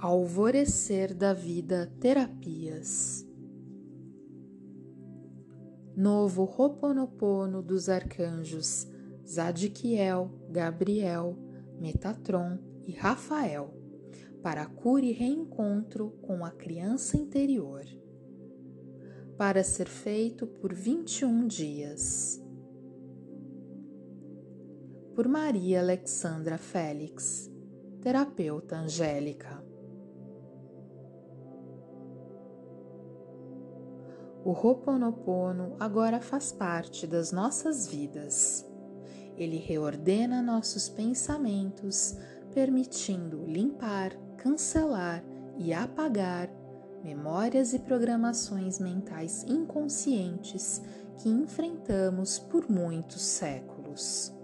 Alvorecer 0.00 1.12
da 1.12 1.32
Vida 1.32 1.92
Terapias 1.98 3.26
Novo 5.96 6.44
Roponopono 6.44 7.60
dos 7.60 7.88
Arcanjos 7.88 8.86
Zadkiel, 9.26 10.30
Gabriel, 10.50 11.36
Metatron 11.80 12.58
e 12.86 12.92
Rafael 12.92 13.74
para 14.40 14.66
cura 14.66 15.04
e 15.04 15.12
reencontro 15.12 16.10
com 16.22 16.44
a 16.44 16.50
criança 16.52 17.16
interior. 17.16 17.84
Para 19.36 19.64
ser 19.64 19.88
feito 19.88 20.46
por 20.46 20.72
21 20.72 21.46
dias. 21.48 22.40
Por 25.14 25.26
Maria 25.26 25.80
Alexandra 25.80 26.56
Félix, 26.56 27.50
terapeuta 28.00 28.76
angélica. 28.76 29.57
O 34.48 34.52
Ho'oponopono 34.52 35.76
agora 35.78 36.22
faz 36.22 36.50
parte 36.52 37.06
das 37.06 37.32
nossas 37.32 37.86
vidas. 37.86 38.66
Ele 39.36 39.58
reordena 39.58 40.40
nossos 40.40 40.88
pensamentos, 40.88 42.16
permitindo 42.54 43.44
limpar, 43.44 44.16
cancelar 44.38 45.22
e 45.58 45.74
apagar 45.74 46.48
memórias 47.04 47.74
e 47.74 47.78
programações 47.78 48.78
mentais 48.78 49.44
inconscientes 49.44 50.80
que 51.18 51.28
enfrentamos 51.28 52.38
por 52.38 52.70
muitos 52.70 53.20
séculos. 53.20 54.34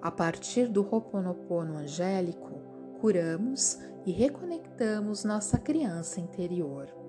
A 0.00 0.12
partir 0.12 0.68
do 0.68 0.82
Ho'oponopono 0.82 1.76
angélico, 1.78 2.52
curamos 3.00 3.80
e 4.06 4.12
reconectamos 4.12 5.24
nossa 5.24 5.58
criança 5.58 6.20
interior. 6.20 7.03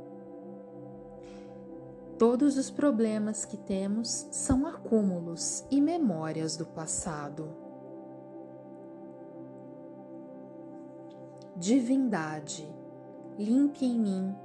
Todos 2.18 2.58
os 2.58 2.72
problemas 2.72 3.44
que 3.44 3.58
temos 3.58 4.28
são 4.32 4.66
acúmulos 4.66 5.66
e 5.70 5.82
memórias 5.82 6.56
do 6.56 6.66
passado. 6.66 7.50
Divindade, 11.58 12.74
limpe 13.38 13.86
em 13.86 14.00
mim 14.00 14.36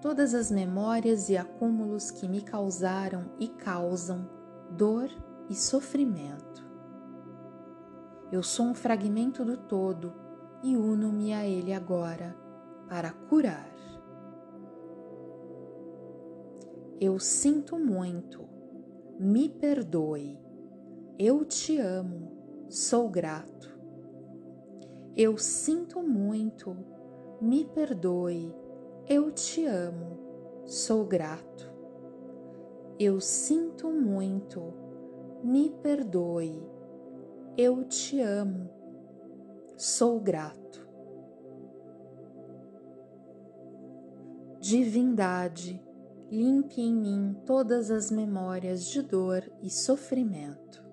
todas 0.00 0.32
as 0.32 0.48
memórias 0.48 1.28
e 1.28 1.36
acúmulos 1.36 2.12
que 2.12 2.28
me 2.28 2.40
causaram 2.40 3.32
e 3.40 3.48
causam 3.48 4.28
dor 4.70 5.10
e 5.48 5.56
sofrimento. 5.56 6.64
Eu 8.30 8.44
sou 8.44 8.66
um 8.66 8.74
fragmento 8.74 9.44
do 9.44 9.56
todo 9.56 10.12
e 10.62 10.76
uno-me 10.76 11.32
a 11.32 11.44
ele 11.44 11.72
agora 11.72 12.36
para 12.88 13.10
curar. 13.10 13.68
Eu 17.00 17.20
sinto 17.20 17.78
muito, 17.78 18.44
me 19.20 19.48
perdoe, 19.48 20.36
eu 21.16 21.44
te 21.44 21.78
amo, 21.78 22.66
sou 22.68 23.08
grato. 23.08 23.78
Eu 25.16 25.38
sinto 25.38 26.02
muito, 26.02 26.76
me 27.40 27.64
perdoe, 27.64 28.52
eu 29.08 29.30
te 29.30 29.64
amo, 29.64 30.64
sou 30.64 31.04
grato. 31.04 31.72
Eu 32.98 33.20
sinto 33.20 33.88
muito, 33.92 34.74
me 35.44 35.70
perdoe, 35.70 36.60
eu 37.56 37.84
te 37.84 38.20
amo, 38.20 38.68
sou 39.76 40.18
grato. 40.18 40.88
Divindade, 44.58 45.87
limpe 46.30 46.80
em 46.82 46.94
mim 46.94 47.36
todas 47.46 47.90
as 47.90 48.10
memórias 48.10 48.86
de 48.86 49.00
dor 49.00 49.50
e 49.62 49.70
sofrimento. 49.70 50.84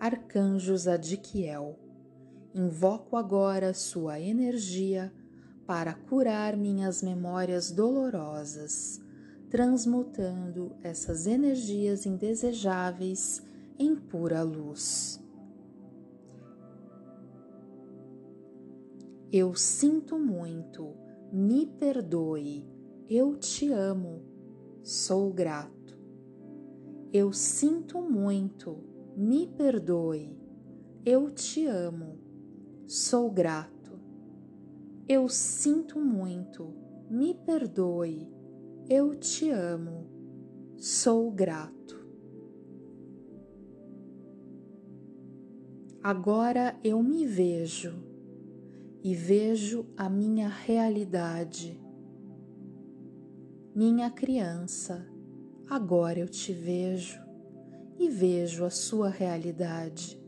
Arcanjo 0.00 0.76
Zadkiel, 0.76 1.78
invoco 2.54 3.16
agora 3.16 3.74
sua 3.74 4.18
energia 4.18 5.12
para 5.66 5.92
curar 5.92 6.56
minhas 6.56 7.02
memórias 7.02 7.70
dolorosas, 7.70 9.00
transmutando 9.50 10.74
essas 10.82 11.26
energias 11.26 12.06
indesejáveis 12.06 13.42
em 13.78 13.94
pura 13.94 14.42
luz. 14.42 15.20
Eu 19.30 19.54
sinto 19.54 20.18
muito, 20.18 20.94
me 21.32 21.66
perdoe 21.66 22.75
eu 23.08 23.36
te 23.36 23.70
amo, 23.70 24.22
sou 24.82 25.32
grato. 25.32 25.96
Eu 27.12 27.32
sinto 27.32 28.00
muito, 28.02 28.78
me 29.16 29.46
perdoe. 29.46 30.36
Eu 31.04 31.30
te 31.30 31.66
amo, 31.66 32.18
sou 32.84 33.30
grato. 33.30 33.92
Eu 35.08 35.28
sinto 35.28 36.00
muito, 36.00 36.74
me 37.08 37.32
perdoe. 37.32 38.28
Eu 38.88 39.14
te 39.14 39.50
amo, 39.50 40.08
sou 40.76 41.30
grato. 41.30 42.04
Agora 46.02 46.76
eu 46.82 47.00
me 47.04 47.24
vejo 47.24 47.94
e 49.02 49.14
vejo 49.14 49.86
a 49.96 50.08
minha 50.08 50.48
realidade 50.48 51.85
minha 53.76 54.10
criança, 54.10 55.06
agora 55.68 56.18
eu 56.18 56.26
te 56.26 56.50
vejo 56.50 57.20
e 57.98 58.08
vejo 58.08 58.64
a 58.64 58.70
sua 58.70 59.10
realidade. 59.10 60.18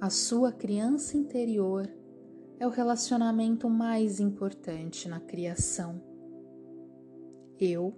A 0.00 0.08
sua 0.08 0.50
criança 0.50 1.18
interior 1.18 1.86
é 2.58 2.66
o 2.66 2.70
relacionamento 2.70 3.68
mais 3.68 4.18
importante 4.18 5.10
na 5.10 5.20
criação. 5.20 6.00
Eu, 7.60 7.94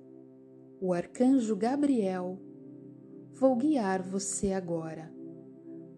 o 0.81 0.93
arcanjo 0.93 1.55
Gabriel, 1.55 2.37
vou 3.35 3.55
guiar 3.55 4.03
você 4.03 4.53
agora 4.53 5.20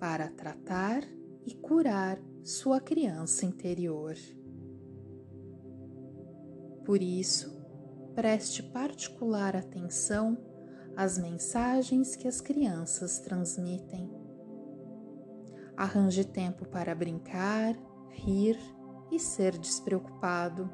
para 0.02 0.26
tratar 0.26 1.04
e 1.46 1.54
curar 1.54 2.18
sua 2.42 2.80
criança 2.80 3.46
interior. 3.46 4.16
Por 6.84 7.00
isso, 7.00 7.64
preste 8.12 8.64
particular 8.64 9.54
atenção 9.54 10.36
às 10.96 11.16
mensagens 11.18 12.16
que 12.16 12.26
as 12.26 12.40
crianças 12.40 13.20
transmitem. 13.20 14.10
Arranje 15.76 16.24
tempo 16.24 16.66
para 16.66 16.96
brincar, 16.96 17.76
rir 18.08 18.58
e 19.08 19.20
ser 19.20 19.56
despreocupado. 19.56 20.68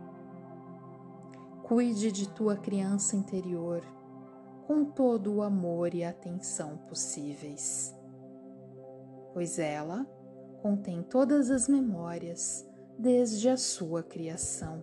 Cuide 1.65 2.11
de 2.11 2.31
tua 2.31 2.57
criança 2.57 3.15
interior 3.15 3.83
com 4.67 4.87
todo 4.87 5.35
o 5.35 5.43
amor 5.43 5.93
e 5.93 6.03
atenção 6.03 6.79
possíveis 6.89 7.98
pois 9.39 9.57
ela 9.57 10.05
contém 10.63 11.01
todas 11.01 11.49
as 11.49 11.69
memórias 11.69 12.69
desde 12.99 13.49
a 13.49 13.57
sua 13.57 14.03
criação. 14.03 14.83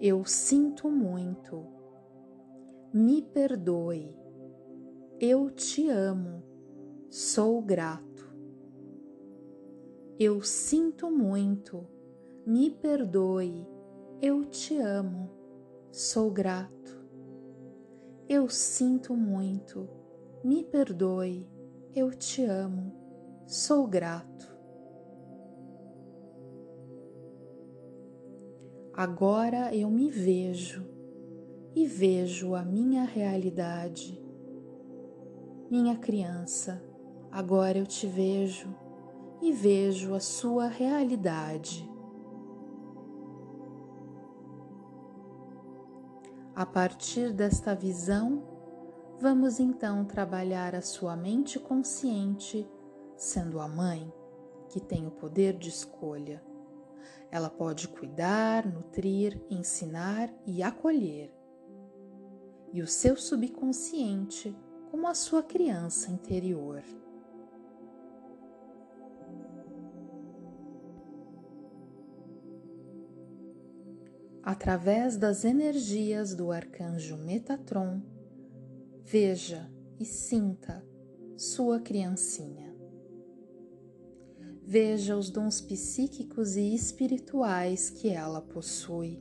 Eu 0.00 0.24
sinto 0.24 0.90
muito, 0.90 1.66
me 2.94 3.20
perdoe, 3.20 4.16
eu 5.20 5.50
te 5.50 5.90
amo, 5.90 6.42
sou 7.10 7.60
grato. 7.60 8.34
Eu 10.18 10.40
sinto 10.40 11.10
muito, 11.10 11.86
me 12.46 12.70
perdoe, 12.70 13.68
eu 14.22 14.46
te 14.46 14.78
amo, 14.78 15.28
sou 15.92 16.30
grato. 16.30 16.98
Eu 18.26 18.48
sinto 18.48 19.14
muito, 19.14 19.99
me 20.42 20.64
perdoe, 20.64 21.46
eu 21.94 22.10
te 22.12 22.42
amo, 22.44 22.92
sou 23.46 23.86
grato. 23.86 24.48
Agora 28.94 29.74
eu 29.74 29.90
me 29.90 30.10
vejo 30.10 30.86
e 31.74 31.86
vejo 31.86 32.54
a 32.54 32.62
minha 32.62 33.04
realidade. 33.04 34.22
Minha 35.70 35.96
criança, 35.96 36.82
agora 37.30 37.78
eu 37.78 37.86
te 37.86 38.06
vejo 38.06 38.74
e 39.42 39.52
vejo 39.52 40.14
a 40.14 40.20
sua 40.20 40.68
realidade. 40.68 41.88
A 46.54 46.66
partir 46.66 47.32
desta 47.32 47.74
visão, 47.74 48.49
vamos 49.20 49.60
então 49.60 50.02
trabalhar 50.02 50.74
a 50.74 50.80
sua 50.80 51.14
mente 51.14 51.58
consciente, 51.58 52.66
sendo 53.18 53.60
a 53.60 53.68
mãe 53.68 54.10
que 54.70 54.80
tem 54.80 55.06
o 55.06 55.10
poder 55.10 55.58
de 55.58 55.68
escolha. 55.68 56.42
Ela 57.30 57.50
pode 57.50 57.86
cuidar, 57.86 58.66
nutrir, 58.66 59.38
ensinar 59.50 60.32
e 60.46 60.62
acolher. 60.62 61.30
E 62.72 62.80
o 62.80 62.86
seu 62.86 63.14
subconsciente 63.14 64.56
como 64.90 65.06
a 65.06 65.14
sua 65.14 65.42
criança 65.42 66.10
interior. 66.10 66.82
Através 74.42 75.18
das 75.18 75.44
energias 75.44 76.34
do 76.34 76.50
arcanjo 76.50 77.18
Metatron, 77.18 78.00
veja 79.10 79.68
e 79.98 80.04
sinta 80.04 80.86
sua 81.36 81.80
criancinha. 81.80 82.72
Veja 84.62 85.16
os 85.16 85.30
dons 85.30 85.60
psíquicos 85.60 86.54
e 86.54 86.72
espirituais 86.72 87.90
que 87.90 88.08
ela 88.08 88.40
possui. 88.40 89.20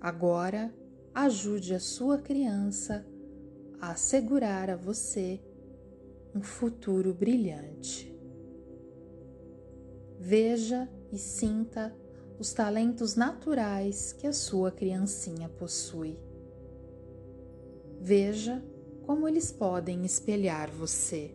Agora, 0.00 0.72
ajude 1.12 1.74
a 1.74 1.80
sua 1.80 2.18
criança 2.18 3.04
a 3.80 3.90
assegurar 3.90 4.70
a 4.70 4.76
você 4.76 5.42
um 6.32 6.42
futuro 6.42 7.12
brilhante. 7.12 8.16
Veja 10.16 10.88
e 11.10 11.18
sinta 11.18 11.92
os 12.38 12.52
talentos 12.52 13.16
naturais 13.16 14.12
que 14.12 14.28
a 14.28 14.32
sua 14.32 14.70
criancinha 14.70 15.48
possui. 15.48 16.25
Veja 18.00 18.64
como 19.04 19.28
eles 19.28 19.52
podem 19.52 20.04
espelhar 20.04 20.70
você. 20.70 21.34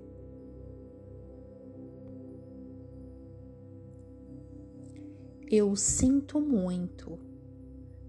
Eu 5.50 5.76
sinto 5.76 6.40
muito. 6.40 7.20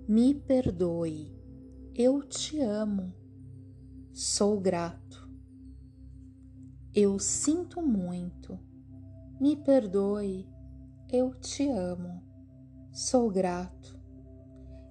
Me 0.09 0.33
perdoe. 0.33 1.37
Eu 1.95 2.23
te 2.23 2.61
amo. 2.61 3.13
Sou 4.13 4.61
grato. 4.61 5.29
Eu 6.95 7.19
sinto 7.19 7.83
muito. 7.83 8.59
Me 9.41 9.57
perdoe. 9.57 10.49
Eu 11.11 11.35
te 11.35 11.69
amo. 11.69 12.23
Sou 12.93 13.29
grato. 13.29 13.99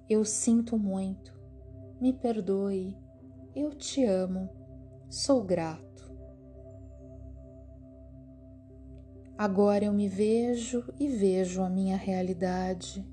Eu 0.08 0.24
sinto 0.24 0.78
muito. 0.78 1.32
Me 2.00 2.12
perdoe. 2.12 3.01
Eu 3.54 3.74
te 3.74 4.02
amo. 4.02 4.48
Sou 5.10 5.44
grato. 5.44 6.10
Agora 9.36 9.84
eu 9.84 9.92
me 9.92 10.08
vejo 10.08 10.82
e 10.98 11.06
vejo 11.06 11.60
a 11.60 11.68
minha 11.68 11.98
realidade. 11.98 13.06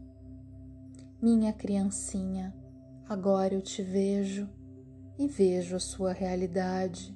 Minha 1.22 1.52
criancinha, 1.52 2.56
agora 3.06 3.54
eu 3.54 3.62
te 3.62 3.84
vejo 3.84 4.50
e 5.18 5.28
vejo 5.28 5.76
a 5.76 5.80
sua 5.80 6.14
realidade. 6.14 7.14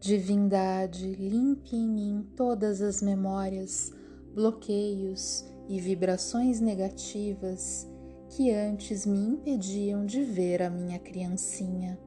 Divindade, 0.00 1.12
limpe 1.16 1.74
em 1.74 1.88
mim 1.88 2.30
todas 2.36 2.80
as 2.80 3.02
memórias, 3.02 3.92
bloqueios 4.32 5.44
e 5.68 5.80
vibrações 5.80 6.60
negativas 6.60 7.89
que 8.30 8.50
antes 8.50 9.04
me 9.04 9.18
impediam 9.18 10.06
de 10.06 10.22
ver 10.22 10.62
a 10.62 10.70
minha 10.70 10.98
criancinha. 10.98 11.98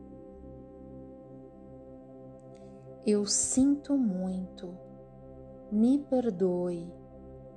Eu 3.06 3.26
sinto 3.26 3.98
muito, 3.98 4.76
me 5.72 6.00
perdoe, 6.00 6.92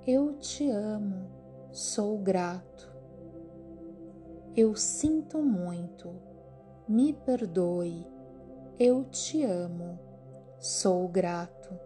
eu 0.06 0.34
te 0.34 0.68
amo, 0.68 1.30
sou 1.70 2.18
grato. 2.18 2.94
Eu 4.54 4.74
sinto 4.74 5.42
muito, 5.42 6.14
me 6.88 7.12
perdoe, 7.12 8.06
eu 8.78 9.04
te 9.04 9.42
amo 9.42 10.06
sou 10.58 11.06
grato. 11.08 11.78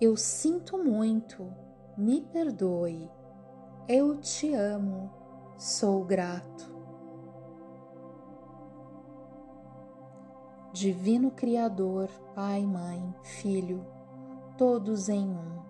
Eu 0.00 0.16
sinto 0.16 0.78
muito, 0.78 1.52
me 1.96 2.20
perdoe. 2.20 3.10
Eu 3.88 4.16
te 4.18 4.54
amo, 4.54 5.10
sou 5.62 6.04
grato. 6.04 6.72
Divino 10.72 11.30
Criador, 11.30 12.08
Pai, 12.34 12.66
Mãe, 12.66 13.14
Filho, 13.22 13.86
todos 14.58 15.08
em 15.08 15.24
um, 15.24 15.62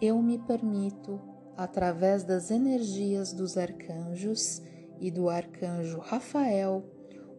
eu 0.00 0.22
me 0.22 0.38
permito, 0.38 1.20
através 1.54 2.24
das 2.24 2.50
energias 2.50 3.34
dos 3.34 3.58
arcanjos 3.58 4.62
e 4.98 5.10
do 5.10 5.28
arcanjo 5.28 5.98
Rafael, 5.98 6.82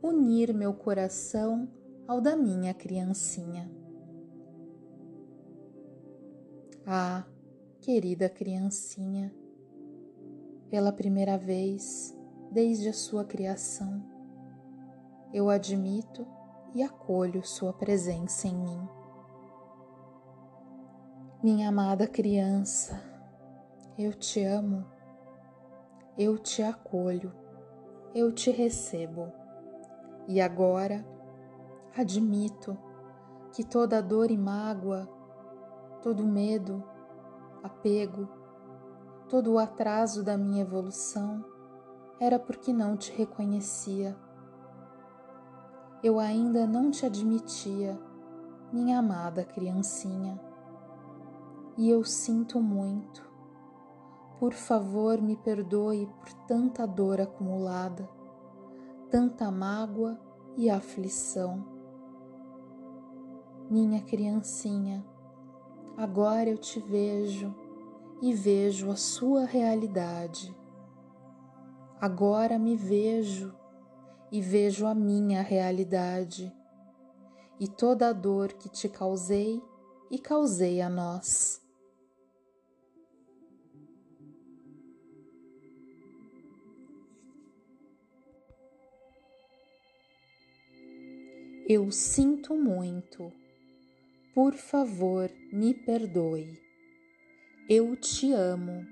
unir 0.04 0.54
meu 0.54 0.72
coração 0.72 1.68
ao 2.08 2.22
da 2.22 2.36
minha 2.36 2.76
criancinha. 2.76 3.72
Ah, 6.86 7.26
querida 7.82 8.30
criancinha, 8.30 9.34
pela 10.76 10.92
primeira 10.92 11.38
vez 11.38 12.14
desde 12.52 12.90
a 12.90 12.94
sua 12.94 13.24
criação, 13.24 14.04
eu 15.34 15.50
admito 15.50 16.28
e 16.74 16.84
acolho 16.84 17.48
sua 17.48 17.72
presença 17.72 18.46
em 18.46 18.58
mim. 18.58 18.90
Minha 21.42 21.70
amada 21.70 22.06
criança, 22.06 23.02
eu 23.98 24.12
te 24.12 24.44
amo, 24.44 24.86
eu 26.18 26.38
te 26.38 26.62
acolho, 26.62 27.32
eu 28.14 28.34
te 28.34 28.52
recebo 28.52 29.32
e 30.28 30.42
agora 30.42 31.06
Admito 31.98 32.78
que 33.54 33.64
toda 33.64 34.02
dor 34.02 34.30
e 34.30 34.38
mágoa, 34.38 35.08
todo 36.04 36.28
medo, 36.28 36.84
apego, 37.64 38.28
todo 39.30 39.54
o 39.54 39.60
atraso 39.60 40.24
da 40.24 40.38
minha 40.38 40.62
evolução 40.62 41.44
era 42.20 42.40
porque 42.40 42.72
não 42.72 42.96
te 42.96 43.12
reconhecia. 43.12 44.16
Eu 46.04 46.20
ainda 46.20 46.66
não 46.68 46.92
te 46.92 47.06
admitia, 47.06 48.00
minha 48.72 49.00
amada 49.00 49.44
criancinha, 49.44 50.40
e 51.78 51.90
eu 51.90 52.04
sinto 52.04 52.62
muito. 52.62 53.24
Por 54.40 54.54
favor, 54.54 55.22
me 55.22 55.36
perdoe 55.36 56.08
por 56.20 56.34
tanta 56.48 56.86
dor 56.86 57.20
acumulada, 57.20 58.10
tanta 59.10 59.50
mágoa 59.50 60.20
e 60.56 60.70
aflição 60.70 61.76
minha 63.70 64.02
criancinha, 64.02 65.04
agora 65.98 66.50
eu 66.50 66.58
te 66.58 66.80
vejo 66.80 67.54
e 68.22 68.34
vejo 68.34 68.90
a 68.92 68.96
sua 68.96 69.46
realidade. 69.46 70.56
Agora 72.00 72.58
me 72.60 72.76
vejo 72.76 73.54
e 74.32 74.42
vejo 74.42 74.86
a 74.86 74.94
minha 74.94 75.42
realidade 75.42 76.52
e 77.60 77.68
toda 77.68 78.10
a 78.10 78.14
dor 78.14 78.54
que 78.54 78.70
te 78.70 78.90
causei 78.90 79.62
e 80.12 80.20
causei 80.20 80.82
a 80.82 80.90
nós. 80.90 81.62
Eu 91.68 91.92
sinto 91.92 92.56
muito 92.56 93.32
por 94.36 94.54
favor, 94.54 95.32
me 95.50 95.74
perdoe. 95.74 96.65
Eu 97.68 97.96
te 97.96 98.32
amo, 98.32 98.86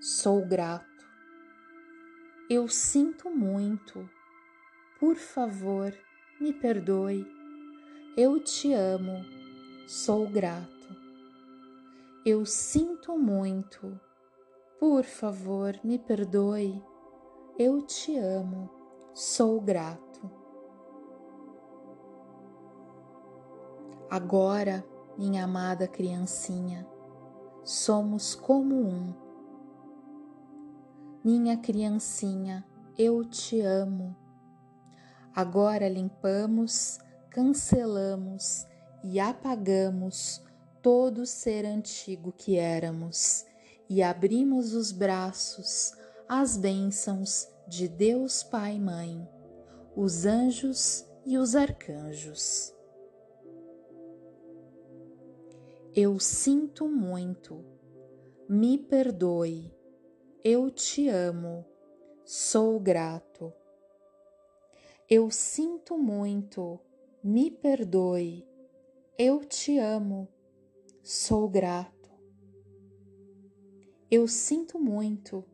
sou 0.00 0.44
grato. 0.44 1.06
Eu 2.50 2.66
sinto 2.66 3.30
muito. 3.30 4.10
Por 4.98 5.14
favor, 5.14 5.96
me 6.40 6.52
perdoe. 6.52 7.24
Eu 8.16 8.40
te 8.40 8.72
amo, 8.72 9.24
sou 9.86 10.28
grato. 10.28 10.96
Eu 12.26 12.44
sinto 12.44 13.16
muito. 13.16 14.00
Por 14.80 15.04
favor, 15.04 15.78
me 15.84 15.96
perdoe. 15.96 16.82
Eu 17.56 17.82
te 17.82 18.18
amo, 18.18 18.68
sou 19.14 19.60
grato. 19.60 20.28
Agora, 24.10 24.84
minha 25.16 25.44
amada 25.44 25.86
criancinha, 25.86 26.84
somos 27.64 28.34
como 28.34 28.74
um. 28.74 29.14
Minha 31.24 31.56
criancinha, 31.56 32.64
eu 32.98 33.24
te 33.24 33.60
amo. 33.60 34.16
Agora 35.34 35.88
limpamos, 35.88 36.98
cancelamos 37.30 38.66
e 39.04 39.18
apagamos 39.18 40.42
todo 40.82 41.24
ser 41.24 41.64
antigo 41.64 42.32
que 42.32 42.56
éramos 42.56 43.46
e 43.88 44.02
abrimos 44.02 44.74
os 44.74 44.90
braços 44.90 45.92
às 46.28 46.56
bênçãos 46.56 47.48
de 47.68 47.88
Deus 47.88 48.42
Pai 48.42 48.76
e 48.76 48.80
Mãe, 48.80 49.28
os 49.94 50.26
anjos 50.26 51.06
e 51.24 51.38
os 51.38 51.54
arcanjos. 51.54 52.74
Eu 55.94 56.18
sinto 56.18 56.88
muito, 56.88 57.62
me 58.48 58.78
perdoe, 58.78 59.70
eu 60.42 60.70
te 60.70 61.06
amo, 61.10 61.66
sou 62.24 62.80
grato. 62.80 63.52
Eu 65.06 65.30
sinto 65.30 65.98
muito, 65.98 66.80
me 67.22 67.50
perdoe, 67.50 68.48
eu 69.18 69.44
te 69.44 69.78
amo, 69.78 70.26
sou 71.02 71.46
grato. 71.46 72.10
Eu 74.10 74.26
sinto 74.26 74.78
muito, 74.80 75.44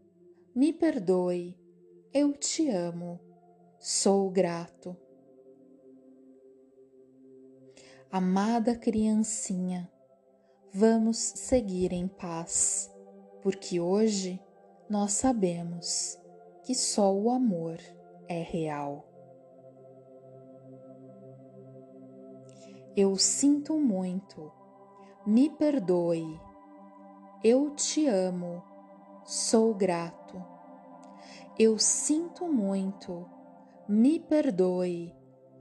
me 0.54 0.72
perdoe, 0.72 1.58
eu 2.14 2.32
te 2.32 2.68
amo, 2.68 3.18
sou 3.80 4.30
grato. 4.30 4.96
Amada 8.08 8.76
criancinha, 8.76 9.90
vamos 10.72 11.16
seguir 11.16 11.92
em 11.92 12.06
paz, 12.06 12.90
porque 13.42 13.80
hoje 13.80 14.40
nós 14.88 15.12
sabemos 15.12 16.18
que 16.62 16.74
só 16.74 17.14
o 17.14 17.30
amor 17.30 17.78
é 18.28 18.42
real. 18.42 19.06
Eu 22.94 23.16
sinto 23.16 23.78
muito, 23.78 24.52
me 25.26 25.48
perdoe, 25.48 26.40
eu 27.42 27.70
te 27.74 28.06
amo, 28.06 28.62
sou 29.24 29.74
grato. 29.74 30.44
Eu 31.58 31.78
sinto 31.78 32.46
muito, 32.46 33.26
me 33.88 34.20
perdoe, 34.20 35.14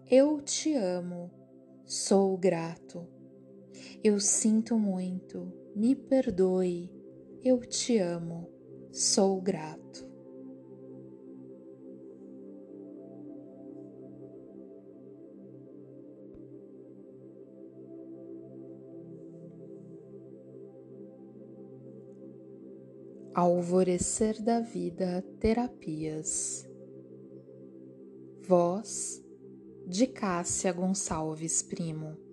eu 0.10 0.42
te 0.42 0.74
amo, 0.74 1.32
sou 1.86 2.38
grato. 2.38 3.17
Eu 4.04 4.20
sinto 4.20 4.78
muito, 4.78 5.52
me 5.76 5.96
perdoe, 5.96 6.90
eu 7.44 7.60
te 7.60 7.98
amo, 7.98 8.50
sou 8.92 9.42
grato. 9.42 10.06
Alvorecer 23.34 24.42
da 24.42 24.60
Vida 24.60 25.24
Terapias. 25.40 26.68
Voz 28.42 29.24
de 29.86 30.08
Cássia 30.08 30.74
Gonçalves 30.74 31.62
Primo. 31.62 32.27